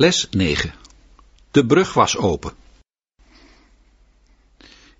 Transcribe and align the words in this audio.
Les 0.00 0.28
9. 0.30 0.72
De 1.50 1.66
brug 1.66 1.94
was 1.94 2.16
open. 2.16 2.52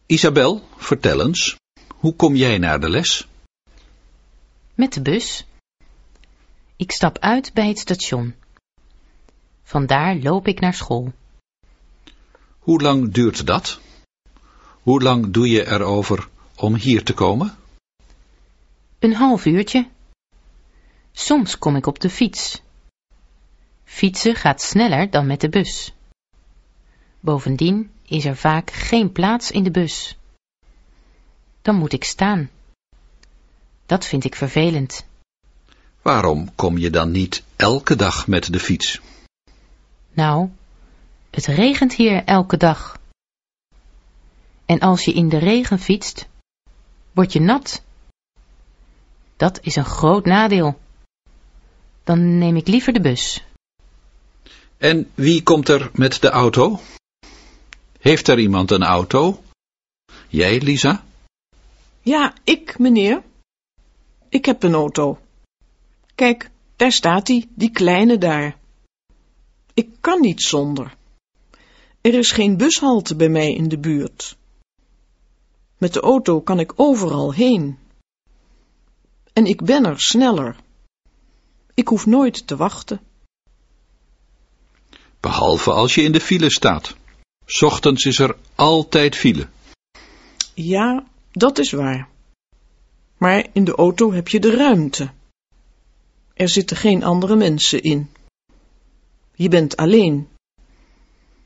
Isabel, 0.06 0.68
vertel 0.76 1.20
eens, 1.26 1.56
hoe 1.88 2.16
kom 2.16 2.34
jij 2.34 2.58
naar 2.58 2.80
de 2.80 2.88
les? 2.88 3.28
Met 4.74 4.92
de 4.92 5.02
bus. 5.02 5.44
Ik 6.76 6.92
stap 6.92 7.18
uit 7.18 7.52
bij 7.54 7.68
het 7.68 7.78
station. 7.78 8.34
Vandaar 9.62 10.16
loop 10.16 10.46
ik 10.46 10.60
naar 10.60 10.74
school. 10.74 11.12
Hoe 12.58 12.82
lang 12.82 13.12
duurt 13.12 13.46
dat? 13.46 13.80
Hoe 14.82 15.02
lang 15.02 15.30
doe 15.30 15.48
je 15.48 15.66
erover 15.66 16.28
om 16.54 16.74
hier 16.74 17.04
te 17.04 17.14
komen? 17.14 17.56
Een 18.98 19.14
half 19.14 19.44
uurtje. 19.44 19.88
Soms 21.12 21.58
kom 21.58 21.76
ik 21.76 21.86
op 21.86 22.00
de 22.00 22.10
fiets. 22.10 22.62
Fietsen 23.88 24.34
gaat 24.34 24.62
sneller 24.62 25.10
dan 25.10 25.26
met 25.26 25.40
de 25.40 25.48
bus. 25.48 25.92
Bovendien 27.20 27.90
is 28.04 28.24
er 28.24 28.36
vaak 28.36 28.70
geen 28.70 29.12
plaats 29.12 29.50
in 29.50 29.62
de 29.62 29.70
bus. 29.70 30.16
Dan 31.62 31.74
moet 31.74 31.92
ik 31.92 32.04
staan. 32.04 32.50
Dat 33.86 34.06
vind 34.06 34.24
ik 34.24 34.34
vervelend. 34.34 35.04
Waarom 36.02 36.54
kom 36.54 36.78
je 36.78 36.90
dan 36.90 37.10
niet 37.10 37.42
elke 37.56 37.96
dag 37.96 38.26
met 38.26 38.52
de 38.52 38.60
fiets? 38.60 39.00
Nou, 40.12 40.50
het 41.30 41.46
regent 41.46 41.94
hier 41.94 42.24
elke 42.24 42.56
dag. 42.56 43.00
En 44.66 44.78
als 44.78 45.04
je 45.04 45.12
in 45.12 45.28
de 45.28 45.38
regen 45.38 45.78
fietst, 45.78 46.28
word 47.12 47.32
je 47.32 47.40
nat. 47.40 47.82
Dat 49.36 49.58
is 49.62 49.76
een 49.76 49.84
groot 49.84 50.24
nadeel. 50.24 50.80
Dan 52.04 52.38
neem 52.38 52.56
ik 52.56 52.66
liever 52.66 52.92
de 52.92 53.00
bus. 53.00 53.42
En 54.78 55.10
wie 55.14 55.42
komt 55.42 55.68
er 55.68 55.90
met 55.92 56.20
de 56.20 56.28
auto? 56.28 56.80
Heeft 57.98 58.28
er 58.28 58.38
iemand 58.38 58.70
een 58.70 58.82
auto? 58.82 59.42
Jij, 60.28 60.60
Lisa? 60.60 61.04
Ja, 62.00 62.34
ik, 62.44 62.78
meneer. 62.78 63.22
Ik 64.28 64.44
heb 64.44 64.62
een 64.62 64.74
auto. 64.74 65.18
Kijk, 66.14 66.50
daar 66.76 66.92
staat 66.92 67.26
die, 67.26 67.48
die 67.54 67.70
kleine 67.70 68.18
daar. 68.18 68.56
Ik 69.74 69.88
kan 70.00 70.20
niet 70.20 70.42
zonder. 70.42 70.96
Er 72.00 72.14
is 72.14 72.30
geen 72.30 72.56
bushalte 72.56 73.16
bij 73.16 73.28
mij 73.28 73.54
in 73.54 73.68
de 73.68 73.78
buurt. 73.78 74.36
Met 75.78 75.92
de 75.92 76.00
auto 76.00 76.40
kan 76.40 76.60
ik 76.60 76.72
overal 76.76 77.32
heen. 77.32 77.78
En 79.32 79.46
ik 79.46 79.64
ben 79.64 79.84
er 79.84 80.00
sneller. 80.00 80.56
Ik 81.74 81.88
hoef 81.88 82.06
nooit 82.06 82.46
te 82.46 82.56
wachten. 82.56 83.00
Behalve 85.20 85.70
als 85.70 85.94
je 85.94 86.02
in 86.02 86.12
de 86.12 86.20
file 86.20 86.50
staat. 86.50 86.96
'S 87.46 87.62
Ochtends 87.62 88.04
is 88.04 88.18
er 88.18 88.36
altijd 88.54 89.16
file. 89.16 89.48
Ja, 90.54 91.04
dat 91.32 91.58
is 91.58 91.72
waar. 91.72 92.08
Maar 93.16 93.46
in 93.52 93.64
de 93.64 93.74
auto 93.74 94.12
heb 94.12 94.28
je 94.28 94.40
de 94.40 94.56
ruimte. 94.56 95.10
Er 96.34 96.48
zitten 96.48 96.76
geen 96.76 97.04
andere 97.04 97.36
mensen 97.36 97.82
in. 97.82 98.10
Je 99.34 99.48
bent 99.48 99.76
alleen. 99.76 100.28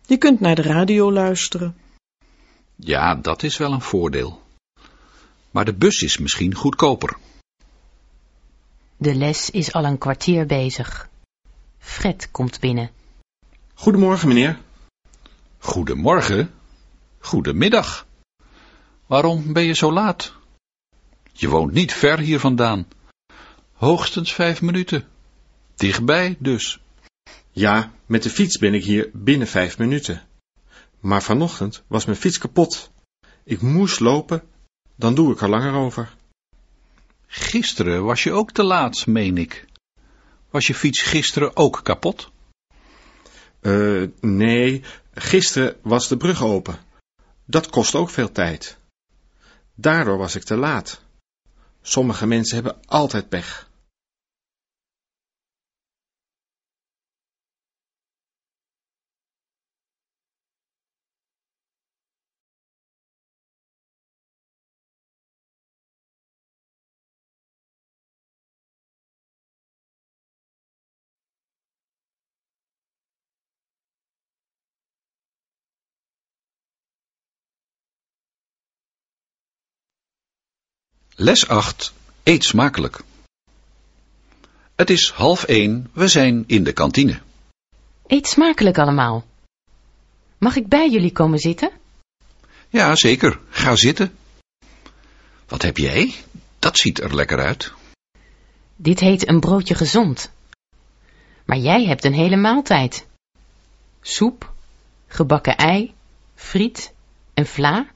Je 0.06 0.16
kunt 0.16 0.40
naar 0.40 0.54
de 0.54 0.62
radio 0.62 1.12
luisteren. 1.12 1.76
Ja, 2.76 3.14
dat 3.14 3.42
is 3.42 3.56
wel 3.56 3.72
een 3.72 3.80
voordeel. 3.80 4.42
Maar 5.50 5.64
de 5.64 5.74
bus 5.74 6.02
is 6.02 6.18
misschien 6.18 6.54
goedkoper. 6.54 7.16
De 8.96 9.14
les 9.14 9.50
is 9.50 9.72
al 9.72 9.84
een 9.84 9.98
kwartier 9.98 10.46
bezig. 10.46 11.08
Fred 11.78 12.30
komt 12.30 12.60
binnen. 12.60 12.90
Goedemorgen, 13.82 14.28
meneer. 14.28 14.58
Goedemorgen. 15.58 16.54
Goedemiddag. 17.18 18.06
Waarom 19.06 19.52
ben 19.52 19.62
je 19.62 19.72
zo 19.72 19.92
laat? 19.92 20.32
Je 21.32 21.48
woont 21.48 21.72
niet 21.72 21.92
ver 21.92 22.18
hier 22.18 22.40
vandaan. 22.40 22.86
Hoogstens 23.72 24.32
vijf 24.32 24.62
minuten. 24.62 25.04
Dichtbij 25.74 26.36
dus. 26.38 26.80
Ja, 27.50 27.92
met 28.06 28.22
de 28.22 28.30
fiets 28.30 28.58
ben 28.58 28.74
ik 28.74 28.84
hier 28.84 29.10
binnen 29.12 29.46
vijf 29.46 29.78
minuten. 29.78 30.22
Maar 31.00 31.22
vanochtend 31.22 31.82
was 31.86 32.04
mijn 32.04 32.18
fiets 32.18 32.38
kapot. 32.38 32.90
Ik 33.44 33.60
moest 33.60 34.00
lopen, 34.00 34.42
dan 34.94 35.14
doe 35.14 35.32
ik 35.32 35.40
er 35.40 35.48
langer 35.48 35.74
over. 35.74 36.14
Gisteren 37.26 38.04
was 38.04 38.22
je 38.22 38.32
ook 38.32 38.50
te 38.50 38.62
laat, 38.62 39.06
meen 39.06 39.38
ik. 39.38 39.66
Was 40.50 40.66
je 40.66 40.74
fiets 40.74 41.02
gisteren 41.02 41.56
ook 41.56 41.80
kapot? 41.82 42.30
Eh, 43.62 44.02
nee, 44.20 44.82
gisteren 45.14 45.76
was 45.82 46.08
de 46.08 46.16
brug 46.16 46.42
open. 46.42 46.76
Dat 47.44 47.70
kost 47.70 47.94
ook 47.94 48.10
veel 48.10 48.32
tijd. 48.32 48.76
Daardoor 49.74 50.18
was 50.18 50.34
ik 50.34 50.42
te 50.42 50.56
laat. 50.56 51.00
Sommige 51.82 52.26
mensen 52.26 52.54
hebben 52.54 52.76
altijd 52.86 53.28
pech. 53.28 53.70
Les 81.16 81.48
8. 81.48 81.92
Eet 82.22 82.44
smakelijk. 82.44 83.00
Het 84.74 84.90
is 84.90 85.10
half 85.10 85.44
één, 85.44 85.90
we 85.92 86.08
zijn 86.08 86.44
in 86.46 86.64
de 86.64 86.72
kantine. 86.72 87.20
Eet 88.06 88.26
smakelijk 88.26 88.78
allemaal. 88.78 89.24
Mag 90.38 90.56
ik 90.56 90.68
bij 90.68 90.90
jullie 90.90 91.12
komen 91.12 91.38
zitten? 91.38 91.70
Ja, 92.68 92.94
zeker. 92.94 93.40
Ga 93.48 93.76
zitten. 93.76 94.16
Wat 95.46 95.62
heb 95.62 95.76
jij? 95.76 96.14
Dat 96.58 96.78
ziet 96.78 97.00
er 97.00 97.14
lekker 97.14 97.38
uit. 97.38 97.72
Dit 98.76 99.00
heet 99.00 99.28
een 99.28 99.40
broodje 99.40 99.74
gezond. 99.74 100.30
Maar 101.44 101.58
jij 101.58 101.84
hebt 101.84 102.04
een 102.04 102.14
hele 102.14 102.36
maaltijd. 102.36 103.06
Soep, 104.00 104.52
gebakken 105.06 105.56
ei, 105.56 105.94
friet 106.34 106.92
en 107.34 107.46
vla. 107.46 107.86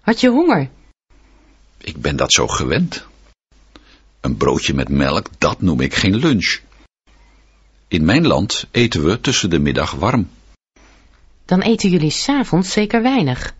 Had 0.00 0.20
je 0.20 0.28
honger? 0.28 0.70
Ik 1.80 2.00
ben 2.00 2.16
dat 2.16 2.32
zo 2.32 2.46
gewend. 2.46 3.06
Een 4.20 4.36
broodje 4.36 4.74
met 4.74 4.88
melk, 4.88 5.28
dat 5.38 5.60
noem 5.60 5.80
ik 5.80 5.94
geen 5.94 6.16
lunch. 6.16 6.60
In 7.88 8.04
mijn 8.04 8.26
land 8.26 8.66
eten 8.70 9.04
we 9.04 9.20
tussen 9.20 9.50
de 9.50 9.58
middag 9.58 9.90
warm. 9.90 10.30
Dan 11.44 11.60
eten 11.60 11.90
jullie 11.90 12.10
s'avonds 12.10 12.72
zeker 12.72 13.02
weinig. 13.02 13.54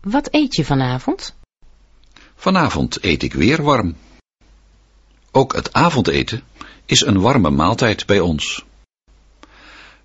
Wat 0.00 0.28
eet 0.30 0.56
je 0.56 0.64
vanavond? 0.64 1.34
Vanavond 2.34 3.04
eet 3.04 3.22
ik 3.22 3.32
weer 3.32 3.62
warm. 3.62 3.96
Ook 5.30 5.54
het 5.54 5.72
avondeten 5.72 6.42
is 6.84 7.00
een 7.00 7.20
warme 7.20 7.50
maaltijd 7.50 8.06
bij 8.06 8.20
ons. 8.20 8.64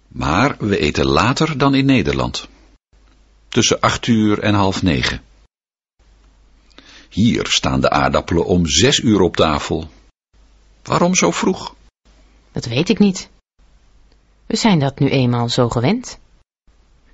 Maar 0.07 0.55
we 0.59 0.77
eten 0.77 1.05
later 1.05 1.57
dan 1.57 1.75
in 1.75 1.85
Nederland. 1.85 2.47
Tussen 3.47 3.79
acht 3.79 4.07
uur 4.07 4.39
en 4.39 4.53
half 4.53 4.81
negen. 4.81 5.21
Hier 7.09 7.47
staan 7.47 7.81
de 7.81 7.89
aardappelen 7.89 8.45
om 8.45 8.65
zes 8.65 8.99
uur 8.99 9.21
op 9.21 9.35
tafel. 9.35 9.89
Waarom 10.83 11.15
zo 11.15 11.31
vroeg? 11.31 11.75
Dat 12.51 12.65
weet 12.65 12.89
ik 12.89 12.99
niet. 12.99 13.29
We 14.45 14.55
zijn 14.55 14.79
dat 14.79 14.99
nu 14.99 15.09
eenmaal 15.09 15.49
zo 15.49 15.69
gewend. 15.69 16.19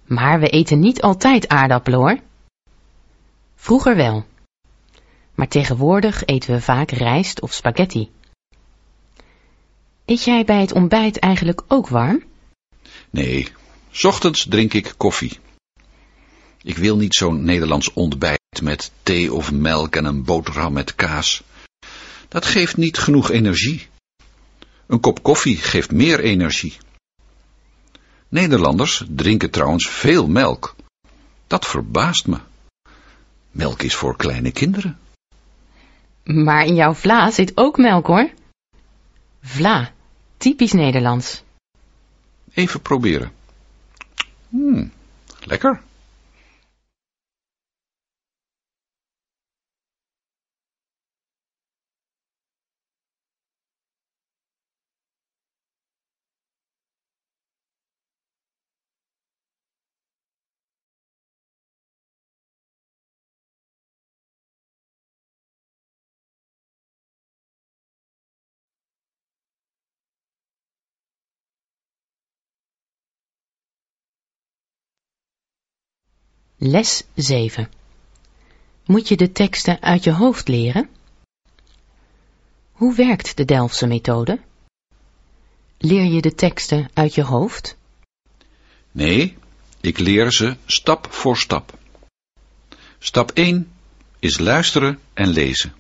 Maar 0.06 0.40
we 0.40 0.50
eten 0.50 0.80
niet 0.80 1.02
altijd 1.02 1.48
aardappelen 1.48 2.00
hoor. 2.00 2.20
Vroeger 3.56 3.96
wel. 3.96 4.26
Maar 5.36 5.48
tegenwoordig 5.48 6.26
eten 6.26 6.54
we 6.54 6.62
vaak 6.62 6.92
rijst 6.92 7.42
of 7.42 7.54
spaghetti. 7.54 8.12
Eet 10.06 10.24
jij 10.24 10.46
bij 10.46 10.62
het 10.62 10.74
ontbijt 10.74 11.20
eigenlijk 11.20 11.62
ook 11.68 11.88
warm? 11.88 12.24
Nee, 13.10 13.48
's 13.92 14.04
ochtends 14.04 14.46
drink 14.50 14.74
ik 14.74 14.94
koffie. 14.98 15.40
Ik 16.64 16.78
wil 16.78 16.98
niet 16.98 17.14
zo'n 17.14 17.44
Nederlands 17.44 17.94
ontbijt 17.94 18.43
met 18.62 18.92
thee 19.04 19.34
of 19.34 19.52
melk 19.52 19.96
en 19.96 20.06
een 20.06 20.24
boterham 20.24 20.74
met 20.74 20.96
kaas. 20.96 21.44
Dat 22.28 22.46
geeft 22.46 22.78
niet 22.78 22.98
genoeg 22.98 23.32
energie. 23.32 23.88
Een 24.86 25.00
kop 25.00 25.24
koffie 25.24 25.58
geeft 25.58 25.92
meer 25.92 26.20
energie. 26.20 26.78
Nederlanders 28.30 29.04
drinken 29.08 29.50
trouwens 29.50 29.90
veel 29.90 30.28
melk. 30.28 30.76
Dat 31.48 31.66
verbaast 31.66 32.28
me. 32.28 32.40
Melk 33.52 33.82
is 33.82 33.96
voor 33.96 34.16
kleine 34.16 34.52
kinderen. 34.52 34.98
Maar 36.24 36.66
in 36.66 36.76
jouw 36.76 36.94
vla 36.94 37.32
zit 37.32 37.52
ook 37.56 37.78
melk 37.78 38.08
hoor. 38.08 38.30
Vla, 39.42 39.92
typisch 40.38 40.72
Nederlands. 40.72 41.44
Even 42.54 42.82
proberen. 42.82 43.32
Hmm, 44.50 44.92
lekker. 45.40 45.82
Les 76.66 77.04
7. 77.16 77.70
Moet 78.86 79.08
je 79.08 79.18
de 79.18 79.32
teksten 79.32 79.82
uit 79.82 80.04
je 80.04 80.12
hoofd 80.12 80.48
leren? 80.48 80.90
Hoe 82.72 82.96
werkt 82.96 83.38
de 83.38 83.46
Delftse 83.46 83.88
methode? 83.88 84.40
Leer 85.78 86.04
je 86.04 86.22
de 86.22 86.36
teksten 86.36 86.90
uit 86.94 87.16
je 87.16 87.24
hoofd? 87.24 87.76
Nee, 88.92 89.38
ik 89.82 89.98
leer 89.98 90.32
ze 90.32 90.56
stap 90.66 91.08
voor 91.12 91.38
stap. 91.38 91.78
Stap 93.00 93.32
1 93.32 93.72
is 94.20 94.40
luisteren 94.40 95.00
en 95.14 95.28
lezen. 95.28 95.74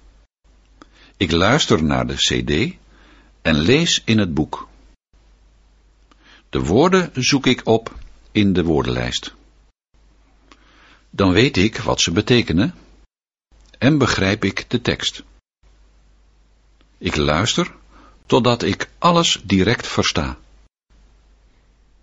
Ik 1.17 1.31
luister 1.31 1.83
naar 1.83 2.07
de 2.07 2.15
cd 2.15 2.75
en 3.41 3.55
lees 3.55 4.01
in 4.05 4.17
het 4.17 4.33
boek. 4.33 4.67
De 6.49 6.59
woorden 6.63 7.11
zoek 7.13 7.45
ik 7.45 7.61
op 7.63 7.95
in 8.31 8.53
de 8.53 8.63
woordenlijst. 8.63 9.33
Dan 11.15 11.31
weet 11.31 11.57
ik 11.57 11.77
wat 11.77 12.01
ze 12.01 12.11
betekenen 12.11 12.75
en 13.77 13.97
begrijp 13.97 14.43
ik 14.43 14.69
de 14.69 14.81
tekst. 14.81 15.23
Ik 16.97 17.15
luister 17.15 17.75
totdat 18.25 18.63
ik 18.63 18.89
alles 18.97 19.41
direct 19.43 19.87
versta. 19.87 20.37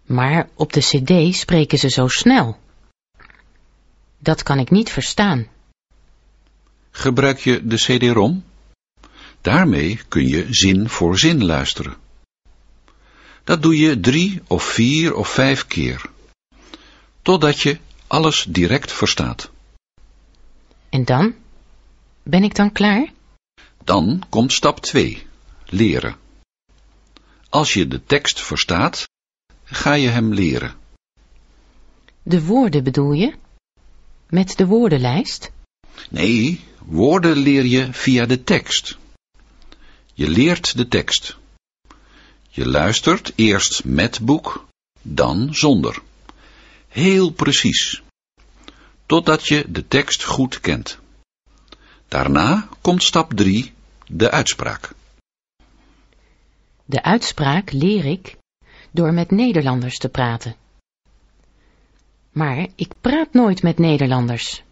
Maar 0.06 0.48
op 0.54 0.72
de 0.72 0.80
cd 0.80 1.36
spreken 1.36 1.78
ze 1.78 1.88
zo 1.88 2.08
snel. 2.08 2.58
Dat 4.18 4.42
kan 4.42 4.58
ik 4.58 4.70
niet 4.70 4.90
verstaan. 4.90 5.48
Gebruik 6.90 7.38
je 7.38 7.66
de 7.66 7.76
CD-ROM? 7.76 8.44
Daarmee 9.40 10.00
kun 10.08 10.26
je 10.28 10.46
zin 10.50 10.88
voor 10.88 11.18
zin 11.18 11.44
luisteren. 11.44 11.96
Dat 13.44 13.62
doe 13.62 13.78
je 13.78 14.00
drie 14.00 14.42
of 14.46 14.64
vier 14.64 15.14
of 15.14 15.28
vijf 15.28 15.66
keer, 15.66 16.10
totdat 17.22 17.60
je 17.60 17.78
alles 18.10 18.44
direct 18.48 18.92
verstaat. 18.92 19.50
En 20.88 21.04
dan? 21.04 21.34
Ben 22.22 22.42
ik 22.42 22.54
dan 22.54 22.72
klaar? 22.72 23.12
Dan 23.84 24.22
komt 24.28 24.52
stap 24.52 24.80
2, 24.80 25.26
leren. 25.66 26.16
Als 27.48 27.72
je 27.72 27.88
de 27.88 28.04
tekst 28.04 28.40
verstaat, 28.40 29.08
ga 29.64 29.92
je 29.92 30.08
hem 30.08 30.34
leren. 30.34 30.74
De 32.22 32.44
woorden 32.44 32.84
bedoel 32.84 33.12
je? 33.12 33.34
Met 34.28 34.56
de 34.56 34.66
woordenlijst? 34.66 35.50
Nee, 36.08 36.64
woorden 36.78 37.36
leer 37.36 37.64
je 37.64 37.92
via 37.92 38.26
de 38.26 38.44
tekst. 38.44 38.98
Je 40.14 40.28
leert 40.28 40.76
de 40.76 40.88
tekst. 40.88 41.36
Je 42.48 42.66
luistert 42.66 43.32
eerst 43.34 43.84
met 43.84 44.20
boek, 44.20 44.66
dan 45.02 45.54
zonder. 45.54 46.02
Heel 46.90 47.30
precies. 47.30 48.02
Totdat 49.06 49.48
je 49.48 49.64
de 49.68 49.88
tekst 49.88 50.24
goed 50.24 50.60
kent. 50.60 50.98
Daarna 52.08 52.68
komt 52.80 53.02
stap 53.02 53.32
3, 53.34 53.72
de 54.06 54.30
uitspraak. 54.30 54.92
De 56.84 57.02
uitspraak 57.02 57.72
leer 57.72 58.04
ik 58.04 58.36
door 58.90 59.12
met 59.12 59.30
Nederlanders 59.30 59.98
te 59.98 60.08
praten. 60.08 60.56
Maar 62.30 62.66
ik 62.74 62.92
praat 63.00 63.32
nooit 63.32 63.62
met 63.62 63.78
Nederlanders. 63.78 64.62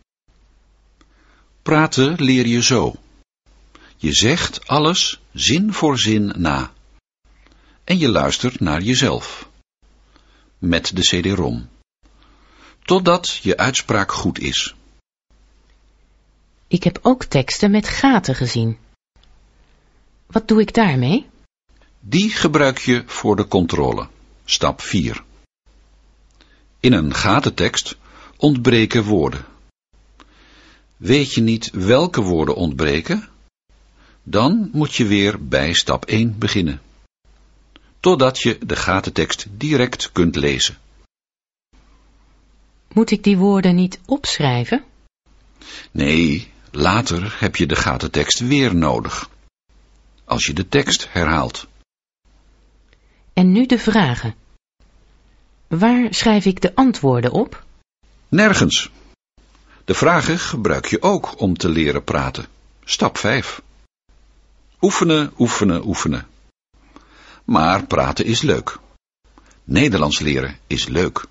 Praten 1.63 2.23
leer 2.23 2.47
je 2.47 2.63
zo. 2.63 2.95
Je 3.97 4.13
zegt 4.13 4.67
alles 4.67 5.21
zin 5.33 5.73
voor 5.73 5.99
zin 5.99 6.33
na. 6.37 6.73
En 7.85 7.99
je 7.99 8.09
luistert 8.09 8.61
naar 8.61 8.83
jezelf. 8.83 9.49
Met 10.59 10.97
de 10.97 11.03
CD-ROM. 11.03 11.69
Totdat 12.89 13.39
je 13.43 13.57
uitspraak 13.57 14.13
goed 14.13 14.39
is. 14.39 14.75
Ik 16.69 16.83
heb 16.85 16.99
ook 17.03 17.25
teksten 17.25 17.71
met 17.71 17.89
gaten 17.89 18.35
gezien. 18.35 18.79
Wat 20.27 20.49
doe 20.49 20.61
ik 20.61 20.75
daarmee? 20.75 21.27
Die 22.01 22.31
gebruik 22.31 22.79
je 22.79 23.03
voor 23.07 23.37
de 23.37 23.49
controle. 23.49 24.09
Stap 24.45 24.81
4. 24.81 25.25
In 26.81 26.93
een 26.93 27.15
gatentekst 27.15 27.97
ontbreken 28.37 29.05
woorden. 29.05 29.45
Weet 30.97 31.35
je 31.35 31.41
niet 31.41 31.71
welke 31.71 32.21
woorden 32.21 32.55
ontbreken? 32.55 33.29
Dan 34.23 34.69
moet 34.73 34.95
je 34.95 35.07
weer 35.07 35.47
bij 35.49 35.73
stap 35.73 36.05
1 36.05 36.39
beginnen. 36.39 36.81
Totdat 38.01 38.41
je 38.41 38.59
de 38.67 38.77
gatentekst 38.77 39.47
direct 39.51 40.13
kunt 40.13 40.37
lezen. 40.37 40.79
Moet 42.93 43.11
ik 43.11 43.25
die 43.25 43.37
woorden 43.37 43.75
niet 43.75 44.01
opschrijven? 44.07 44.85
Nee, 45.91 46.53
later 46.71 47.37
heb 47.39 47.57
je 47.57 47.67
de 47.67 47.77
gatentekst 47.77 48.39
weer 48.39 48.75
nodig. 48.75 49.31
Als 50.25 50.47
je 50.47 50.53
de 50.53 50.69
tekst 50.69 51.13
herhaalt. 51.13 51.67
En 53.33 53.53
nu 53.53 53.67
de 53.67 53.79
vragen. 53.79 54.35
Waar 55.67 56.15
schrijf 56.15 56.45
ik 56.45 56.61
de 56.61 56.75
antwoorden 56.75 57.33
op? 57.33 57.65
Nergens. 58.29 58.91
De 59.85 59.95
vragen 59.95 60.39
gebruik 60.39 60.87
je 60.87 61.03
ook 61.03 61.41
om 61.41 61.57
te 61.57 61.69
leren 61.69 62.05
praten. 62.05 62.47
Stap 62.85 63.19
5. 63.19 63.63
Oefenen, 64.81 65.33
oefenen, 65.39 65.87
oefenen. 65.87 66.27
Maar 67.45 67.87
praten 67.87 68.25
is 68.25 68.43
leuk. 68.43 68.79
Nederlands 69.65 70.19
leren 70.19 70.59
is 70.67 70.87
leuk. 70.87 71.25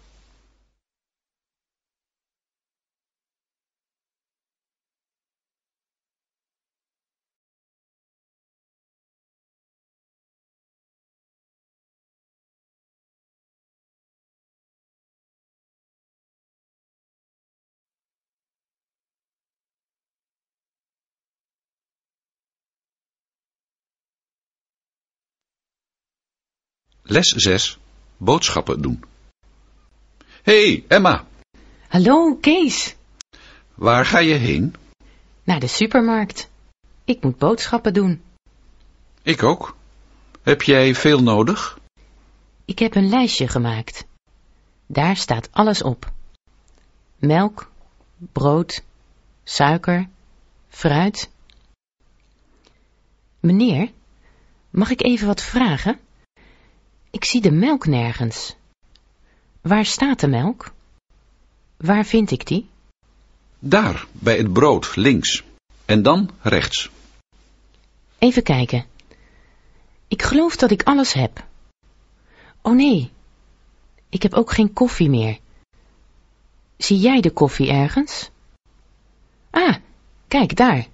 Les 27.10 27.28
6. 27.28 27.78
Boodschappen 28.18 28.82
doen. 28.82 29.04
hey, 30.44 30.84
Emma. 30.88 31.26
Hallo, 31.88 32.36
Kees. 32.36 32.96
Waar 33.76 34.06
ga 34.06 34.20
je 34.20 34.34
heen? 34.34 34.76
Naar 35.44 35.60
de 35.60 35.68
supermarkt. 35.68 36.50
Ik 37.04 37.24
moet 37.24 37.38
boodschappen 37.38 37.94
doen. 37.94 38.22
Ik 39.22 39.44
ook. 39.44 39.76
Heb 40.42 40.62
jij 40.62 40.96
veel 40.96 41.24
nodig? 41.24 41.80
Ik 42.66 42.80
heb 42.80 42.96
een 42.96 43.10
lijstje 43.10 43.48
gemaakt. 43.48 44.06
Daar 44.86 45.16
staat 45.16 45.50
alles 45.52 45.82
op. 45.84 46.12
Melk, 47.18 47.72
brood, 48.18 48.84
suiker, 49.44 50.10
fruit. 50.70 51.30
Meneer, 53.40 53.92
mag 54.70 54.90
ik 54.90 55.02
even 55.04 55.28
wat 55.28 55.42
vragen? 55.42 56.00
Ik 57.18 57.26
zie 57.26 57.42
de 57.42 57.52
melk 57.52 57.86
nergens. 57.86 58.56
Waar 59.62 59.86
staat 59.86 60.20
de 60.20 60.28
melk? 60.28 60.74
Waar 61.78 62.06
vind 62.06 62.32
ik 62.32 62.48
die? 62.48 62.70
Daar, 63.60 64.08
bij 64.12 64.38
het 64.38 64.54
brood, 64.54 64.96
links. 64.96 65.44
En 65.86 66.02
dan 66.02 66.30
rechts. 66.42 66.90
Even 68.18 68.44
kijken. 68.44 68.86
Ik 70.08 70.22
geloof 70.22 70.56
dat 70.56 70.72
ik 70.72 70.84
alles 70.84 71.14
heb. 71.14 71.46
Oh 72.62 72.76
nee, 72.76 73.12
ik 74.10 74.24
heb 74.24 74.34
ook 74.34 74.52
geen 74.52 74.74
koffie 74.74 75.10
meer. 75.10 75.40
Zie 76.78 77.00
jij 77.00 77.22
de 77.22 77.32
koffie 77.32 77.70
ergens? 77.70 78.30
Ah, 79.50 79.76
kijk 80.28 80.56
daar. 80.56 80.88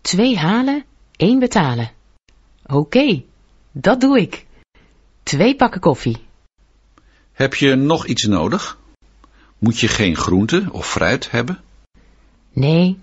Twee 0.00 0.38
halen, 0.38 0.84
één 1.16 1.38
betalen. 1.38 1.90
Oké, 2.66 3.22
dat 3.70 4.00
doe 4.00 4.20
ik. 4.20 4.46
Twee 5.22 5.56
pakken 5.56 5.80
koffie. 5.80 6.16
Heb 7.32 7.54
je 7.54 7.74
nog 7.74 8.06
iets 8.06 8.22
nodig? 8.22 8.78
Moet 9.58 9.80
je 9.80 9.88
geen 9.88 10.16
groente 10.16 10.68
of 10.72 10.90
fruit 10.90 11.30
hebben? 11.30 11.60
Nee, 12.52 12.98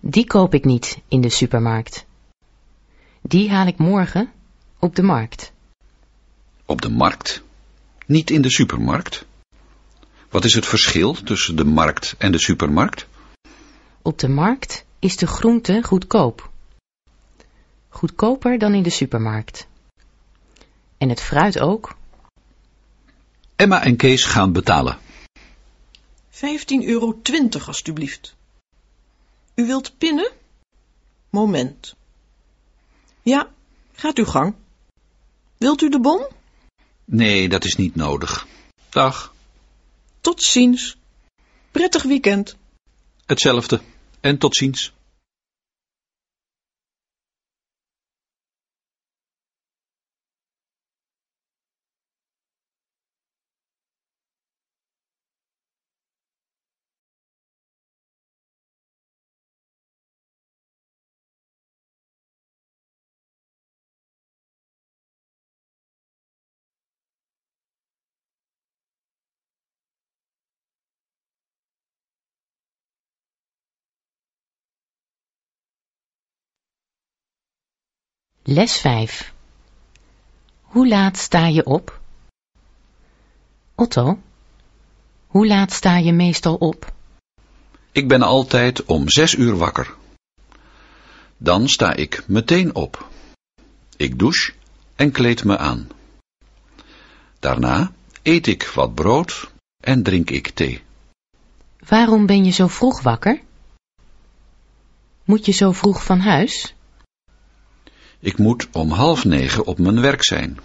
die 0.00 0.26
koop 0.26 0.54
ik 0.54 0.64
niet 0.64 0.98
in 1.08 1.20
de 1.20 1.28
supermarkt. 1.28 2.06
Die 3.20 3.50
haal 3.50 3.66
ik 3.66 3.78
morgen 3.78 4.32
op 4.78 4.96
de 4.96 5.02
markt. 5.02 5.52
Op 6.66 6.82
de 6.82 6.90
markt? 6.90 7.42
Niet 8.06 8.30
in 8.30 8.42
de 8.42 8.50
supermarkt? 8.50 9.26
Wat 10.28 10.44
is 10.44 10.54
het 10.54 10.66
verschil 10.66 11.12
tussen 11.12 11.56
de 11.56 11.64
markt 11.64 12.14
en 12.18 12.32
de 12.32 12.38
supermarkt? 12.38 13.06
Op 14.02 14.18
de 14.18 14.28
markt 14.28 14.84
is 14.98 15.16
de 15.16 15.26
groente 15.26 15.82
goedkoop. 15.82 16.50
Goedkoper 17.88 18.58
dan 18.58 18.74
in 18.74 18.82
de 18.82 18.90
supermarkt. 18.90 19.67
En 20.98 21.08
het 21.08 21.20
fruit 21.20 21.58
ook. 21.58 21.96
Emma 23.56 23.82
en 23.82 23.96
Kees 23.96 24.24
gaan 24.24 24.52
betalen. 24.52 24.98
15,20 26.30 26.40
euro 26.80 27.20
alstublieft. 27.66 28.34
U 29.54 29.66
wilt 29.66 29.98
pinnen? 29.98 30.32
Moment. 31.30 31.94
Ja, 33.22 33.50
gaat 33.92 34.18
uw 34.18 34.24
gang. 34.24 34.54
Wilt 35.56 35.82
u 35.82 35.88
de 35.88 36.00
bon? 36.00 36.26
Nee, 37.04 37.48
dat 37.48 37.64
is 37.64 37.74
niet 37.74 37.94
nodig. 37.94 38.46
Dag. 38.88 39.34
Tot 40.20 40.42
ziens. 40.42 40.96
Prettig 41.70 42.02
weekend. 42.02 42.56
Hetzelfde. 43.26 43.80
En 44.20 44.38
tot 44.38 44.56
ziens. 44.56 44.92
Les 78.50 78.80
5. 78.80 79.32
Hoe 80.62 80.88
laat 80.88 81.16
sta 81.16 81.46
je 81.46 81.64
op? 81.64 82.00
Otto, 83.74 84.18
hoe 85.26 85.46
laat 85.46 85.72
sta 85.72 85.96
je 85.96 86.12
meestal 86.12 86.54
op? 86.54 86.92
Ik 87.92 88.08
ben 88.08 88.22
altijd 88.22 88.84
om 88.84 89.08
zes 89.08 89.34
uur 89.34 89.56
wakker. 89.56 89.94
Dan 91.36 91.68
sta 91.68 91.92
ik 91.92 92.24
meteen 92.28 92.74
op. 92.74 93.08
Ik 93.96 94.18
douche 94.18 94.52
en 94.96 95.10
kleed 95.10 95.44
me 95.44 95.58
aan. 95.58 95.88
Daarna 97.38 97.92
eet 98.22 98.46
ik 98.46 98.66
wat 98.66 98.94
brood 98.94 99.50
en 99.80 100.02
drink 100.02 100.30
ik 100.30 100.48
thee. 100.48 100.82
Waarom 101.88 102.26
ben 102.26 102.44
je 102.44 102.50
zo 102.50 102.66
vroeg 102.66 103.02
wakker? 103.02 103.40
Moet 105.24 105.44
je 105.46 105.52
zo 105.52 105.72
vroeg 105.72 106.04
van 106.04 106.20
huis? 106.20 106.74
Ik 108.20 108.38
moet 108.38 108.68
om 108.72 108.90
half 108.90 109.24
negen 109.24 109.64
op 109.66 109.78
mijn 109.78 110.00
werk 110.00 110.22
zijn. 110.22 110.58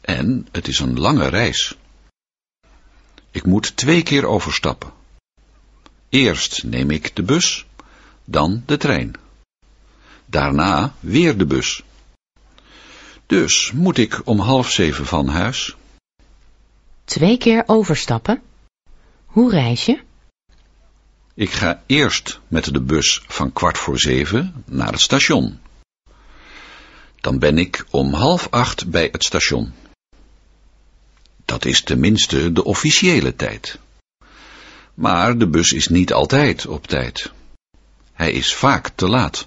En 0.00 0.48
het 0.52 0.68
is 0.68 0.78
een 0.78 0.98
lange 0.98 1.28
reis. 1.28 1.76
Ik 3.30 3.46
moet 3.46 3.76
twee 3.76 4.02
keer 4.02 4.26
overstappen. 4.26 4.92
Eerst 6.08 6.64
neem 6.64 6.90
ik 6.90 7.16
de 7.16 7.22
bus, 7.22 7.66
dan 8.24 8.62
de 8.66 8.76
trein. 8.76 9.14
Daarna 10.26 10.94
weer 11.00 11.38
de 11.38 11.46
bus. 11.46 11.82
Dus 13.26 13.72
moet 13.72 13.98
ik 13.98 14.26
om 14.26 14.38
half 14.38 14.70
zeven 14.70 15.06
van 15.06 15.28
huis. 15.28 15.76
Twee 17.04 17.38
keer 17.38 17.62
overstappen? 17.66 18.42
Hoe 19.26 19.50
reis 19.50 19.84
je? 19.84 20.00
Ik 21.34 21.50
ga 21.50 21.82
eerst 21.86 22.40
met 22.48 22.64
de 22.64 22.80
bus 22.80 23.22
van 23.26 23.52
kwart 23.52 23.78
voor 23.78 23.98
zeven 23.98 24.64
naar 24.64 24.92
het 24.92 25.00
station. 25.00 25.60
Dan 27.26 27.38
ben 27.38 27.58
ik 27.58 27.86
om 27.90 28.12
half 28.12 28.48
acht 28.50 28.90
bij 28.90 29.08
het 29.12 29.24
station. 29.24 29.72
Dat 31.44 31.64
is 31.64 31.82
tenminste 31.82 32.52
de 32.52 32.64
officiële 32.64 33.36
tijd. 33.36 33.78
Maar 34.94 35.38
de 35.38 35.48
bus 35.48 35.72
is 35.72 35.88
niet 35.88 36.12
altijd 36.12 36.66
op 36.66 36.86
tijd. 36.86 37.32
Hij 38.12 38.32
is 38.32 38.54
vaak 38.54 38.88
te 38.88 39.08
laat. 39.08 39.46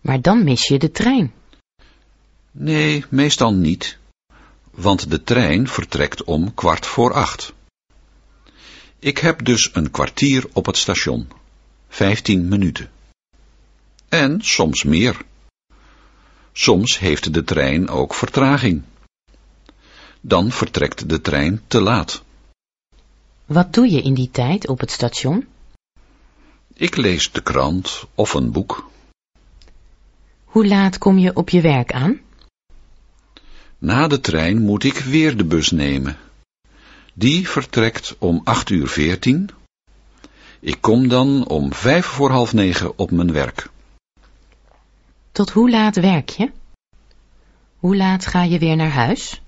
Maar 0.00 0.20
dan 0.20 0.44
mis 0.44 0.68
je 0.68 0.78
de 0.78 0.90
trein. 0.90 1.32
Nee, 2.50 3.04
meestal 3.08 3.54
niet, 3.54 3.98
want 4.70 5.10
de 5.10 5.22
trein 5.22 5.68
vertrekt 5.68 6.24
om 6.24 6.54
kwart 6.54 6.86
voor 6.86 7.12
acht. 7.12 7.52
Ik 8.98 9.18
heb 9.18 9.44
dus 9.44 9.70
een 9.72 9.90
kwartier 9.90 10.46
op 10.52 10.66
het 10.66 10.76
station, 10.76 11.28
vijftien 11.88 12.48
minuten. 12.48 12.90
En 14.08 14.42
soms 14.42 14.84
meer. 14.84 15.26
Soms 16.60 16.98
heeft 16.98 17.34
de 17.34 17.44
trein 17.44 17.88
ook 17.88 18.14
vertraging. 18.14 18.82
Dan 20.20 20.50
vertrekt 20.50 21.08
de 21.08 21.20
trein 21.20 21.60
te 21.66 21.80
laat. 21.80 22.22
Wat 23.46 23.74
doe 23.74 23.90
je 23.90 24.02
in 24.02 24.14
die 24.14 24.30
tijd 24.30 24.68
op 24.68 24.80
het 24.80 24.90
station? 24.90 25.46
Ik 26.74 26.96
lees 26.96 27.32
de 27.32 27.42
krant 27.42 28.04
of 28.14 28.34
een 28.34 28.52
boek. 28.52 28.90
Hoe 30.44 30.66
laat 30.66 30.98
kom 30.98 31.18
je 31.18 31.36
op 31.36 31.48
je 31.48 31.60
werk 31.60 31.92
aan? 31.92 32.20
Na 33.78 34.08
de 34.08 34.20
trein 34.20 34.60
moet 34.60 34.84
ik 34.84 34.98
weer 34.98 35.36
de 35.36 35.44
bus 35.44 35.70
nemen. 35.70 36.16
Die 37.14 37.48
vertrekt 37.48 38.16
om 38.18 38.40
acht 38.44 38.70
uur 38.70 38.88
veertien. 38.88 39.50
Ik 40.60 40.76
kom 40.80 41.08
dan 41.08 41.46
om 41.46 41.72
vijf 41.72 42.06
voor 42.06 42.30
half 42.30 42.52
negen 42.52 42.98
op 42.98 43.10
mijn 43.10 43.32
werk. 43.32 43.70
Tot 45.38 45.50
hoe 45.50 45.70
laat 45.70 45.96
werk 45.96 46.28
je? 46.28 46.50
Hoe 47.76 47.96
laat 47.96 48.26
ga 48.26 48.42
je 48.42 48.58
weer 48.58 48.76
naar 48.76 48.90
huis? 48.90 49.40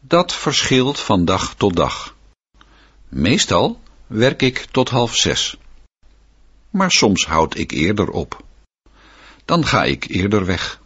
Dat 0.00 0.34
verschilt 0.34 1.00
van 1.00 1.24
dag 1.24 1.54
tot 1.54 1.76
dag. 1.76 2.16
Meestal 3.08 3.80
werk 4.06 4.42
ik 4.42 4.58
tot 4.70 4.88
half 4.88 5.16
zes. 5.16 5.56
Maar 6.70 6.90
soms 6.90 7.26
houd 7.26 7.56
ik 7.56 7.70
eerder 7.70 8.10
op. 8.10 8.44
Dan 9.44 9.66
ga 9.66 9.84
ik 9.84 10.04
eerder 10.08 10.46
weg. 10.46 10.80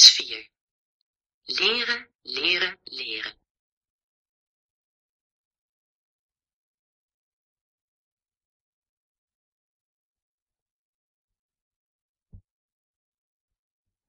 Les 0.00 0.12
4. 0.12 0.50
Leren, 1.44 2.08
leren, 2.22 2.78
leren. 2.84 3.34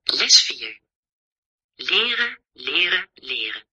Les 0.06 0.40
4. 0.46 0.82
Leren, 1.76 2.40
leren, 2.54 3.10
leren. 3.16 3.68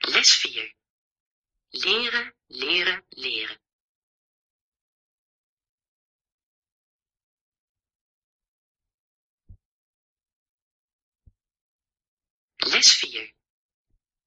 Les 0.00 0.36
4. 0.40 0.74
Leren, 1.70 2.34
leren, 2.46 3.04
leren. 3.10 3.67
Les 12.78 12.96
4. 12.96 13.34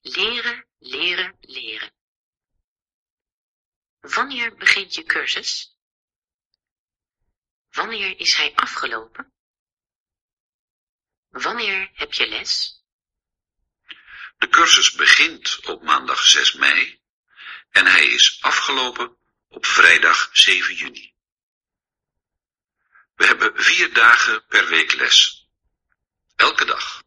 Leren, 0.01 0.65
leren, 0.79 1.38
leren. 1.41 1.93
Wanneer 4.00 4.55
begint 4.55 4.93
je 4.93 5.03
cursus? 5.03 5.77
Wanneer 7.70 8.20
is 8.20 8.36
hij 8.36 8.55
afgelopen? 8.55 9.34
Wanneer 11.29 11.91
heb 11.93 12.13
je 12.13 12.27
les? 12.27 12.81
De 14.38 14.48
cursus 14.50 14.91
begint 14.91 15.65
op 15.65 15.84
maandag 15.84 16.24
6 16.24 16.53
mei 16.53 17.01
en 17.70 17.86
hij 17.86 18.05
is 18.05 18.38
afgelopen 18.41 19.17
op 19.48 19.65
vrijdag 19.65 20.29
7 20.34 20.75
juni. 20.75 21.13
We 23.15 23.25
hebben 23.25 23.63
vier 23.63 23.93
dagen 23.93 24.46
per 24.46 24.67
week 24.67 24.93
les. 24.93 25.48
Elke 26.36 26.65
dag, 26.65 27.03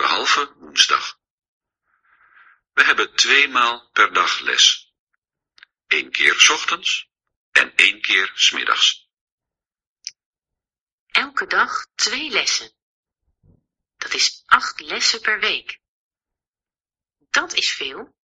behalve 0.00 0.54
woensdag. 0.58 1.18
We 2.72 2.84
hebben 2.84 3.14
twee 3.14 3.48
maal 3.48 3.90
per 3.92 4.12
dag 4.12 4.40
les. 4.40 4.94
Eén 5.86 6.10
keer 6.10 6.34
's 6.34 6.48
ochtends 6.48 7.10
en 7.50 7.74
één 7.76 8.00
keer 8.00 8.32
's 8.34 8.50
middags. 8.50 9.08
Elke 11.06 11.46
dag 11.46 11.86
twee 11.94 12.30
lessen. 12.30 12.72
Dat 13.96 14.14
is 14.14 14.42
acht 14.46 14.80
lessen 14.80 15.20
per 15.20 15.40
week. 15.40 15.80
Dat 17.30 17.52
is 17.54 17.72
veel. 17.72 18.16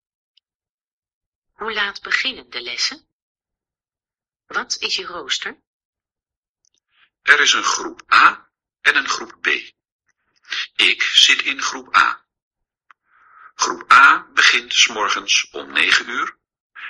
Hoe 1.53 1.73
laat 1.73 2.03
beginnen 2.03 2.51
de 2.51 2.63
lessen? 2.63 3.09
Wat 4.47 4.77
is 4.77 4.97
je 4.97 5.07
rooster? 5.07 5.63
Er 7.23 7.41
is 7.41 7.53
een 7.53 7.65
groep 7.65 8.13
A 8.13 8.51
en 8.81 8.97
een 8.97 9.09
groep 9.09 9.41
B. 9.41 9.76
Ik 10.77 11.03
zit 11.03 11.43
in 11.43 11.63
groep 11.63 11.97
A. 11.97 12.25
Groep 13.55 13.93
A 13.93 14.27
begint 14.35 14.75
's 14.75 14.87
morgens 14.87 15.51
om 15.51 15.73
9 15.73 16.09
uur 16.09 16.37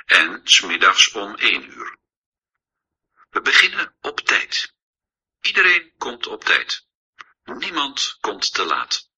en 0.06 0.40
's 0.44 0.60
middags 0.60 1.12
om 1.12 1.34
1 1.34 1.70
uur. 1.70 1.96
We 3.30 3.40
beginnen 3.40 3.96
op 4.00 4.20
tijd. 4.20 4.74
Iedereen 5.40 5.94
komt 5.98 6.26
op 6.26 6.44
tijd. 6.44 6.86
Niemand 7.44 8.16
komt 8.20 8.54
te 8.54 8.64
laat. 8.64 9.10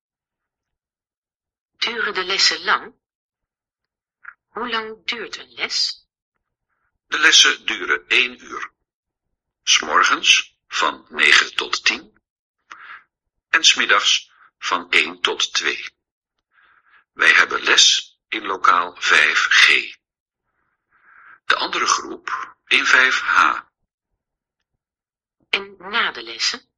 Duren 1.77 2.15
de 2.15 2.25
lessen 2.25 2.65
lang? 2.65 2.95
Hoe 4.49 4.69
lang 4.69 5.07
duurt 5.07 5.37
een 5.37 5.53
les? 5.53 6.07
De 7.07 7.19
lessen 7.19 7.67
duren 7.67 8.05
1 8.09 8.45
uur. 8.45 8.73
's 9.63 9.79
morgens 9.79 10.59
van 10.69 11.07
9 11.09 11.55
tot 11.55 11.85
10 11.85 12.23
en 13.49 13.65
's 13.65 13.75
middags 13.75 14.28
van 14.59 14.91
1 14.91 15.21
tot 15.21 15.53
2. 15.53 15.89
Wij 17.13 17.33
hebben 17.33 17.63
les 17.63 18.19
in 18.29 18.47
lokaal 18.47 18.97
5G. 19.01 19.97
De 21.45 21.57
andere 21.57 21.87
groep 21.87 22.57
in 22.67 22.87
5H. 22.87 23.67
En 25.51 25.77
na 25.79 26.13
de 26.13 26.23
lessen? 26.23 26.69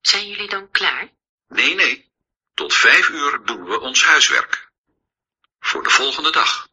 Zijn 0.00 0.28
jullie 0.28 0.48
dan 0.48 0.70
klaar? 0.70 1.12
Nee, 1.48 1.74
nee. 1.74 2.12
Tot 2.54 2.74
5 2.74 3.08
uur 3.08 3.44
doen 3.44 3.64
we 3.64 3.80
ons 3.80 4.04
huiswerk. 4.04 4.70
Voor 5.60 5.82
de 5.82 5.90
volgende 5.90 6.30
dag. 6.30 6.68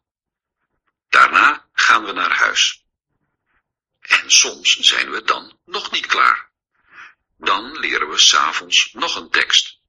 Daarna 1.08 1.68
gaan 1.72 2.04
we 2.04 2.12
naar 2.12 2.36
huis. 2.36 2.84
En 4.00 4.30
soms 4.30 4.76
zijn 4.76 5.10
we 5.10 5.22
dan 5.22 5.58
nog 5.64 5.90
niet 5.90 6.06
klaar. 6.06 6.50
Dan 7.36 7.78
leren 7.78 8.08
we 8.08 8.18
s'avonds 8.18 8.92
nog 8.92 9.16
een 9.16 9.30
tekst. 9.30 9.80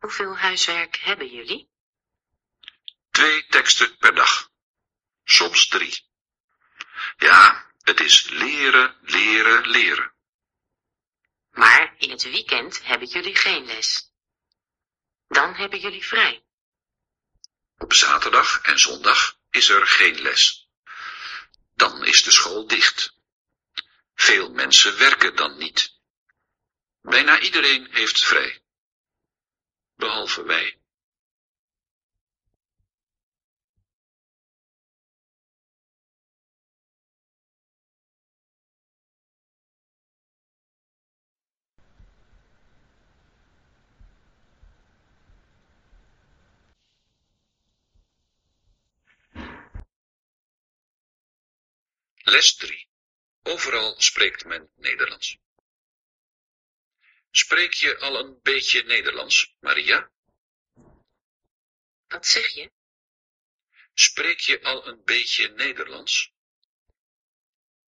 Hoeveel 0.00 0.36
huiswerk 0.36 0.96
hebben 0.96 1.28
jullie? 1.28 1.70
Twee 3.10 3.46
teksten 3.46 3.96
per 3.96 4.14
dag. 4.14 4.50
Soms 5.24 5.68
drie. 5.68 6.08
Ja, 7.16 7.72
het 7.82 8.00
is 8.00 8.28
leren, 8.28 8.96
leren, 9.00 9.66
leren. 9.66 10.12
Maar 11.50 11.94
in 11.98 12.10
het 12.10 12.22
weekend 12.22 12.84
hebben 12.84 13.08
jullie 13.08 13.36
geen 13.36 13.64
les. 13.64 14.12
Dan 15.28 15.54
hebben 15.54 15.80
jullie 15.80 16.06
vrij. 16.06 16.44
Op 17.78 17.92
zaterdag 17.92 18.60
en 18.60 18.78
zondag 18.78 19.38
is 19.50 19.68
er 19.68 19.86
geen 19.86 20.20
les. 20.20 20.68
Dan 21.74 22.04
is 22.04 22.22
de 22.22 22.30
school 22.30 22.66
dicht. 22.66 23.14
Veel 24.14 24.50
mensen 24.50 24.98
werken 24.98 25.36
dan 25.36 25.58
niet. 25.58 25.98
Bijna 27.02 27.40
iedereen 27.40 27.88
heeft 27.90 28.24
vrij. 28.24 28.59
Behalve 30.00 30.42
wij. 30.44 30.78
Les 52.22 52.56
3. 52.56 52.88
Overal 53.42 53.94
spreekt 53.98 54.44
men 54.44 54.70
Nederlands. 54.76 55.38
Spreek 57.30 57.72
je 57.72 57.98
al 57.98 58.18
een 58.18 58.38
beetje 58.42 58.82
Nederlands, 58.82 59.56
Maria? 59.60 60.10
Wat 62.06 62.26
zeg 62.26 62.48
je? 62.48 62.72
Spreek 63.94 64.40
je 64.40 64.62
al 64.62 64.86
een 64.86 65.04
beetje 65.04 65.48
Nederlands? 65.48 66.32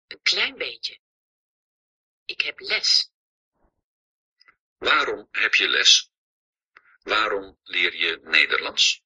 Een 0.06 0.22
klein 0.22 0.56
beetje. 0.56 1.00
Ik 2.24 2.40
heb 2.40 2.60
les. 2.60 3.10
Waarom 4.76 5.28
heb 5.30 5.54
je 5.54 5.68
les? 5.68 6.10
Waarom 7.02 7.58
leer 7.62 7.94
je 7.94 8.20
Nederlands? 8.22 9.02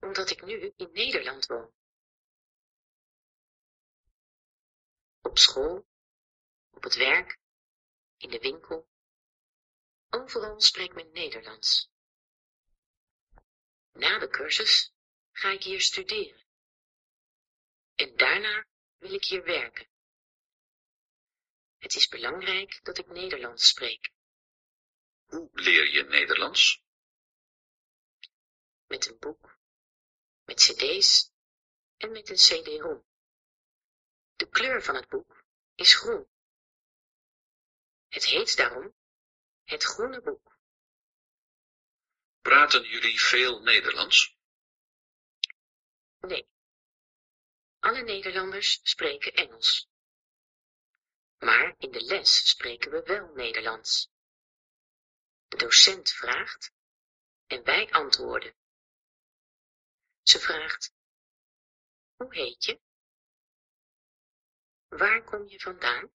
Omdat 0.00 0.30
ik 0.30 0.42
nu 0.42 0.72
in 0.76 0.90
Nederland 0.92 1.46
woon. 1.46 1.74
Op 5.20 5.38
school, 5.38 5.86
op 6.70 6.82
het 6.82 6.94
werk, 6.94 7.38
in 8.16 8.30
de 8.30 8.38
winkel. 8.38 8.88
Overal 10.10 10.60
spreekt 10.60 10.94
men 10.94 11.12
Nederlands. 11.12 11.90
Na 13.92 14.18
de 14.18 14.28
cursus 14.28 14.92
ga 15.32 15.50
ik 15.50 15.62
hier 15.62 15.80
studeren. 15.80 16.44
En 17.94 18.16
daarna 18.16 18.66
wil 18.98 19.12
ik 19.12 19.24
hier 19.24 19.44
werken. 19.44 19.88
Het 21.78 21.94
is 21.94 22.08
belangrijk 22.08 22.80
dat 22.82 22.98
ik 22.98 23.06
Nederlands 23.06 23.68
spreek. 23.68 24.10
Hoe 25.26 25.50
leer 25.52 25.92
je 25.92 26.02
Nederlands? 26.02 26.84
Met 28.86 29.06
een 29.06 29.18
boek, 29.18 29.58
met 30.44 30.56
cd's 30.56 31.30
en 31.96 32.12
met 32.12 32.28
een 32.28 32.36
cd-rom. 32.36 33.04
De 34.36 34.48
kleur 34.48 34.82
van 34.82 34.94
het 34.94 35.08
boek 35.08 35.44
is 35.74 35.94
groen. 35.94 36.28
Het 38.16 38.24
heet 38.24 38.56
daarom 38.56 38.94
het 39.64 39.82
groene 39.82 40.22
boek. 40.22 40.58
Praten 42.40 42.82
jullie 42.82 43.20
veel 43.20 43.60
Nederlands? 43.62 44.36
Nee. 46.20 46.48
Alle 47.78 48.02
Nederlanders 48.02 48.80
spreken 48.82 49.34
Engels. 49.34 49.88
Maar 51.38 51.74
in 51.78 51.90
de 51.90 52.00
les 52.00 52.48
spreken 52.48 52.90
we 52.90 53.02
wel 53.02 53.34
Nederlands. 53.34 54.10
De 55.48 55.56
docent 55.56 56.10
vraagt 56.10 56.72
en 57.46 57.64
wij 57.64 57.90
antwoorden. 57.90 58.56
Ze 60.22 60.38
vraagt, 60.38 60.92
hoe 62.14 62.34
heet 62.34 62.64
je? 62.64 62.80
Waar 64.88 65.24
kom 65.24 65.48
je 65.48 65.60
vandaan? 65.60 66.15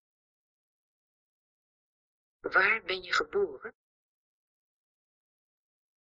Waar 2.39 2.83
ben 2.83 3.03
je 3.03 3.13
geboren? 3.13 3.75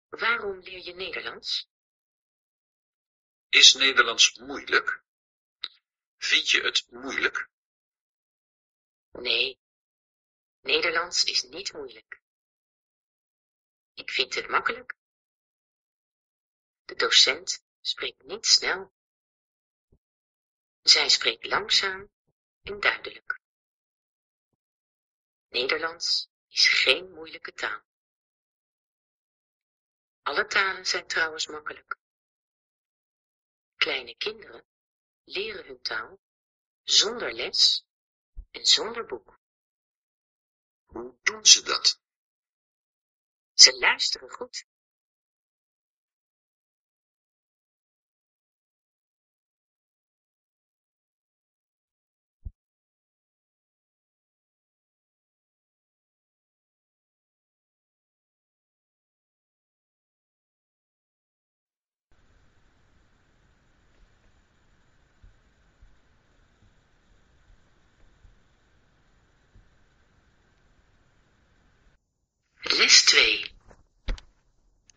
Waarom 0.09 0.59
leer 0.59 0.83
je 0.83 0.93
Nederlands? 0.93 1.67
Is 3.49 3.73
Nederlands 3.73 4.37
moeilijk? 4.37 5.03
Vind 6.17 6.49
je 6.49 6.61
het 6.61 6.91
moeilijk? 6.91 7.49
Nee, 9.11 9.59
Nederlands 10.61 11.23
is 11.23 11.43
niet 11.43 11.73
moeilijk. 11.73 12.21
Ik 13.93 14.09
vind 14.09 14.33
het 14.35 14.47
makkelijk. 14.49 14.95
De 16.85 16.95
docent 16.95 17.63
spreekt 17.81 18.23
niet 18.23 18.45
snel. 18.45 18.93
Zij 20.81 21.09
spreekt 21.09 21.45
langzaam 21.45 22.09
en 22.61 22.79
duidelijk. 22.79 23.39
Nederlands 25.47 26.28
is 26.49 26.67
geen 26.67 27.13
moeilijke 27.13 27.53
taal. 27.53 27.81
Alle 30.21 30.45
talen 30.45 30.85
zijn 30.85 31.07
trouwens 31.07 31.47
makkelijk. 31.47 31.97
Kleine 33.75 34.15
kinderen 34.17 34.65
leren 35.23 35.65
hun 35.65 35.81
taal 35.81 36.19
zonder 36.83 37.33
les 37.33 37.85
en 38.51 38.65
zonder 38.65 39.05
boek. 39.05 39.39
Hoe 40.85 41.17
doen 41.21 41.45
ze 41.45 41.63
dat? 41.63 42.01
Ze 43.53 43.77
luisteren 43.77 44.29
goed. 44.29 44.67
Les 72.79 73.03
2. 73.03 73.51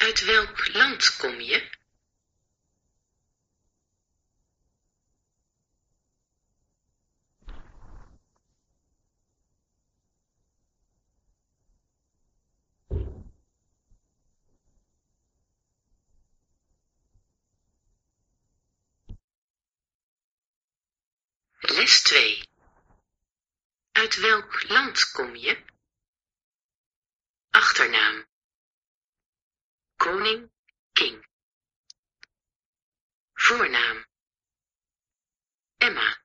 Uit 0.03 0.25
welk 0.25 0.69
land 0.75 1.17
kom 1.17 1.41
je? 1.41 1.71
Les 21.61 22.03
2. 22.03 22.49
Uit 23.93 24.15
welk 24.17 24.69
land 24.69 25.11
kom 25.11 25.37
je? 25.37 25.65
Achternaam. 27.51 28.32
Koning, 30.03 30.51
King. 30.93 31.25
Voornaam. 33.35 34.07
Emma. 35.79 36.19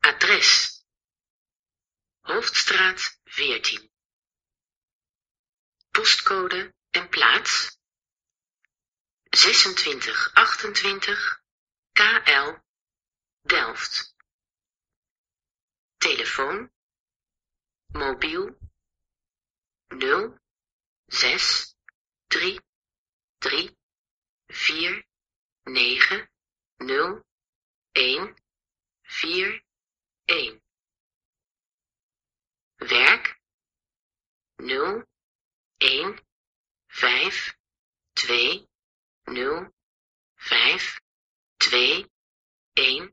Adres. 0.00 0.84
Hoofdstraat 2.20 3.20
14. 3.24 3.90
Postcode 5.90 6.74
en 6.90 7.08
plaats. 7.08 7.78
2628 9.30 11.42
KL 11.92 12.58
Delft. 13.42 14.14
Telefoon. 15.96 16.72
Mobiel 17.92 18.58
0, 19.88 20.40
6, 21.06 21.69
3, 22.30 22.60
3, 23.40 23.76
4, 24.50 25.02
9, 25.66 26.28
0, 26.80 27.22
1, 27.94 28.34
4, 29.02 29.60
1. 30.28 30.60
Werk 32.78 33.36
0, 34.60 35.04
1, 35.80 36.20
5, 36.88 37.56
2, 38.14 38.68
0, 39.26 39.72
5, 40.36 41.00
2, 41.58 42.06
1, 42.76 43.12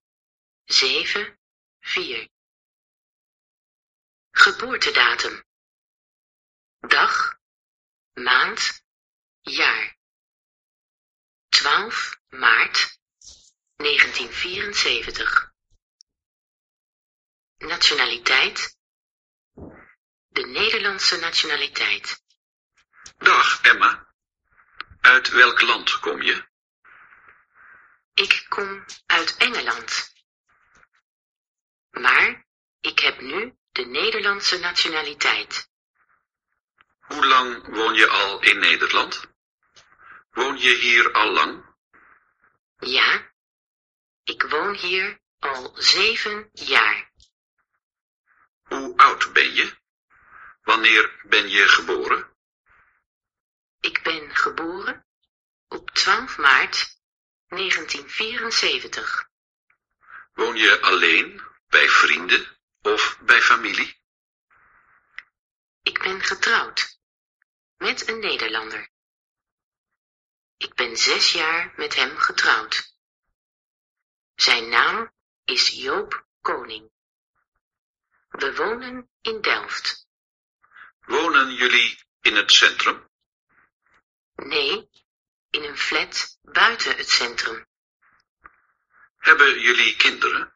7, 0.69 1.37
4. 1.79 2.29
Geboortedatum 4.31 5.43
dag, 6.87 7.39
maand, 8.13 8.85
jaar. 9.47 9.97
12 11.49 12.19
maart 12.29 12.99
1974. 13.75 15.51
Nationaliteit. 17.57 18.77
De 20.27 20.45
Nederlandse 20.45 21.17
nationaliteit. 21.17 22.23
Dag, 23.17 23.61
Emma. 23.61 24.07
Uit 25.01 25.29
welk 25.29 25.61
land 25.61 25.99
kom 25.99 26.21
je? 26.21 26.47
Ik 28.13 28.45
kom 28.49 28.85
uit 29.05 29.37
Engeland. 29.37 30.13
Maar 31.89 32.45
ik 32.79 32.99
heb 32.99 33.19
nu 33.21 33.57
de 33.71 33.85
Nederlandse 33.85 34.59
nationaliteit. 34.59 35.69
Hoe 36.99 37.25
lang 37.25 37.67
woon 37.67 37.93
je 37.93 38.07
al 38.07 38.41
in 38.41 38.59
Nederland? 38.59 39.36
Woon 40.37 40.57
je 40.57 40.75
hier 40.75 41.11
al 41.11 41.31
lang? 41.31 41.75
Ja, 42.77 43.31
ik 44.23 44.43
woon 44.43 44.75
hier 44.75 45.21
al 45.39 45.75
zeven 45.75 46.49
jaar. 46.53 47.11
Hoe 48.61 48.97
oud 48.97 49.33
ben 49.33 49.53
je? 49.53 49.77
Wanneer 50.61 51.21
ben 51.23 51.49
je 51.49 51.67
geboren? 51.67 52.35
Ik 53.79 54.03
ben 54.03 54.35
geboren 54.35 55.05
op 55.67 55.91
12 55.91 56.37
maart 56.37 56.99
1974. 57.47 59.29
Woon 60.33 60.57
je 60.57 60.81
alleen, 60.81 61.41
bij 61.67 61.89
vrienden 61.89 62.57
of 62.81 63.19
bij 63.21 63.41
familie? 63.41 64.01
Ik 65.81 65.99
ben 65.99 66.21
getrouwd 66.21 66.99
met 67.77 68.07
een 68.07 68.19
Nederlander. 68.19 68.95
Ik 70.57 70.73
ben 70.73 70.97
zes 70.97 71.31
jaar 71.31 71.73
met 71.75 71.95
hem 71.95 72.17
getrouwd. 72.17 72.95
Zijn 74.35 74.69
naam 74.69 75.13
is 75.45 75.67
Joop 75.67 76.25
Koning. 76.41 76.91
We 78.29 78.55
wonen 78.55 79.09
in 79.21 79.41
Delft. 79.41 80.07
Wonen 80.99 81.53
jullie 81.53 82.03
in 82.21 82.35
het 82.35 82.51
centrum? 82.51 83.09
Nee, 84.35 84.89
in 85.49 85.63
een 85.63 85.77
flat 85.77 86.39
buiten 86.41 86.97
het 86.97 87.09
centrum. 87.09 87.67
Hebben 89.17 89.59
jullie 89.59 89.95
kinderen? 89.95 90.55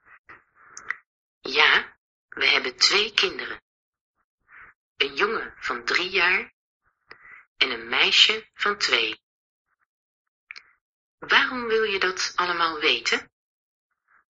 Ja, 1.42 1.98
we 2.30 2.46
hebben 2.48 2.76
twee 2.76 3.14
kinderen. 3.14 3.62
Een 4.98 5.16
jongen 5.16 5.54
van 5.58 5.86
drie 5.86 6.10
jaar 6.10 6.54
en 7.58 7.72
een 7.72 7.90
meisje 7.90 8.50
van 8.54 8.78
twee. 8.78 9.22
Waarom 11.28 11.68
wil 11.68 11.84
je 11.84 12.00
dat 12.00 12.32
allemaal 12.36 12.80
weten? 12.80 13.32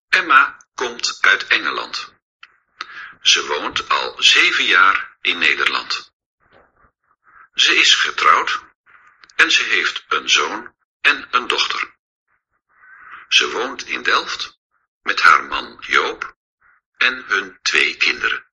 Emma 0.10 0.66
komt 0.74 1.18
uit 1.22 1.48
Engeland. 1.48 2.14
Ze 3.22 3.46
woont 3.48 3.90
al 3.90 4.16
zeven 4.24 4.66
jaar 4.66 5.18
in 5.22 5.38
Nederland. 5.38 6.14
Ze 7.54 7.76
is 7.76 7.96
getrouwd 7.96 8.64
en 9.36 9.52
ze 9.52 9.64
heeft 9.64 10.06
een 10.08 10.30
zoon 10.30 10.76
en 11.02 11.28
een 11.32 11.48
dochter. 11.48 11.96
Ze 13.28 13.52
woont 13.52 13.86
in 13.86 14.04
Delft 14.04 14.60
met 15.02 15.22
haar 15.22 15.44
man 15.44 15.78
Joop 15.80 16.36
en 16.98 17.24
hun 17.28 17.60
twee 17.62 17.98
kinderen. 17.98 18.52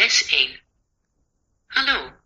Les 0.00 0.26
1. 0.26 0.60
Hallo. 1.66 2.20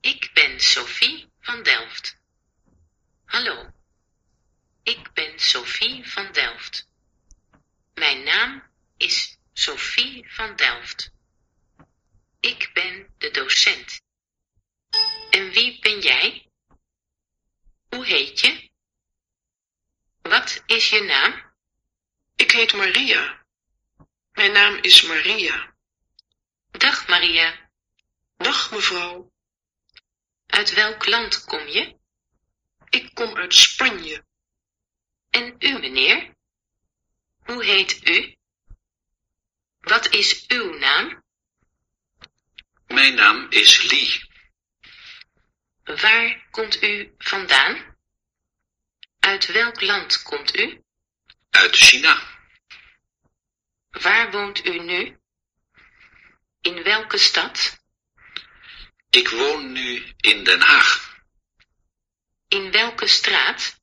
Ik 0.00 0.30
ben 0.32 0.60
Sophie 0.60 1.28
van 1.40 1.62
Delft. 1.62 2.16
Hallo. 3.24 3.72
Ik 4.82 5.12
ben 5.12 5.38
Sophie 5.38 6.10
van 6.10 6.32
Delft. 6.32 6.88
Mijn 7.94 8.22
naam 8.22 8.62
is 8.96 9.38
Sophie 9.52 10.32
van 10.32 10.56
Delft. 10.56 11.10
Ik 12.40 12.70
ben 12.72 13.14
de 13.18 13.30
docent. 13.30 14.00
En 15.30 15.50
wie 15.50 15.80
ben 15.80 16.00
jij? 16.00 16.50
Hoe 17.88 18.06
heet 18.06 18.40
je? 18.40 18.70
Wat 20.22 20.62
is 20.74 20.88
je 20.88 21.00
naam? 21.02 21.52
Ik 22.36 22.50
heet 22.50 22.72
Maria. 22.72 23.44
Mijn 24.32 24.52
naam 24.52 24.76
is 24.76 25.02
Maria. 25.02 25.74
Dag 26.70 27.08
Maria. 27.08 27.70
Dag 28.36 28.70
mevrouw. 28.70 29.32
Uit 30.46 30.72
welk 30.72 31.06
land 31.06 31.44
kom 31.44 31.66
je? 31.66 31.98
Ik 32.88 33.14
kom 33.14 33.36
uit 33.36 33.54
Spanje. 33.54 34.24
En 35.30 35.54
u, 35.58 35.78
meneer? 35.78 36.34
Hoe 37.44 37.64
heet 37.64 38.08
u? 38.08 38.36
Wat 39.80 40.08
is 40.08 40.46
uw 40.46 40.78
naam? 40.78 41.24
Mijn 42.86 43.14
naam 43.14 43.46
is 43.50 43.90
Lee. 43.90 44.28
Waar 46.00 46.46
komt 46.50 46.82
u 46.82 47.14
vandaan? 47.18 47.93
Uit 49.24 49.46
welk 49.46 49.80
land 49.80 50.22
komt 50.22 50.56
u? 50.56 50.82
Uit 51.50 51.76
China. 51.76 52.22
Waar 53.90 54.30
woont 54.30 54.66
u 54.66 54.78
nu? 54.78 55.18
In 56.60 56.82
welke 56.82 57.18
stad? 57.18 57.78
Ik 59.10 59.28
woon 59.28 59.72
nu 59.72 60.14
in 60.16 60.44
Den 60.44 60.60
Haag. 60.60 61.18
In 62.48 62.70
welke 62.70 63.06
straat? 63.06 63.80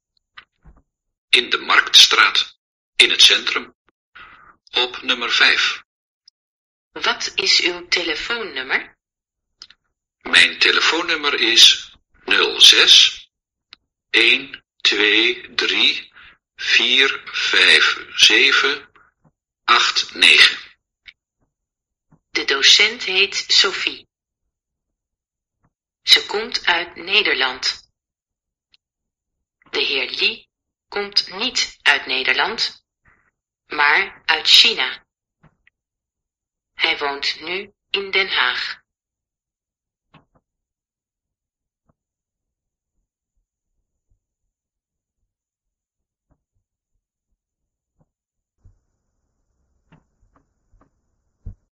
In 1.29 1.49
de 1.49 1.57
Marktstraat. 1.57 2.59
In 2.95 3.09
het 3.09 3.21
centrum. 3.21 3.75
Op 4.71 5.01
nummer 5.01 5.31
5. 5.31 5.83
Wat 6.91 7.31
is 7.35 7.61
uw 7.61 7.87
telefoonnummer? 7.87 8.97
Mijn 10.21 10.59
telefoonnummer 10.59 11.39
is 11.39 11.93
06 12.57 13.29
1 14.09 14.60
2 14.81 15.55
3 15.55 16.11
4 16.55 17.21
5 17.25 18.05
7 18.15 18.89
8 19.63 20.13
9. 20.15 20.57
De 22.29 22.45
docent 22.45 23.03
heet 23.03 23.45
Sophie. 23.47 24.07
Ze 26.01 26.25
komt 26.25 26.65
uit 26.65 26.95
Nederland. 26.95 27.89
De 29.69 29.79
heer 29.79 30.09
Lee 30.09 30.49
komt 30.87 31.31
niet 31.31 31.77
uit 31.81 32.05
Nederland, 32.05 32.85
maar 33.65 34.21
uit 34.25 34.47
China. 34.47 35.05
Hij 36.73 36.97
woont 36.97 37.41
nu 37.41 37.73
in 37.89 38.11
Den 38.11 38.29
Haag. 38.29 38.80